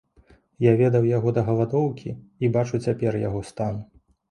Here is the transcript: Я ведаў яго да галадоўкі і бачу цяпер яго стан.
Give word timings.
Я 0.63 0.71
ведаў 0.79 1.05
яго 1.17 1.33
да 1.35 1.43
галадоўкі 1.51 2.15
і 2.47 2.51
бачу 2.57 2.83
цяпер 2.89 3.21
яго 3.29 3.45
стан. 3.53 3.81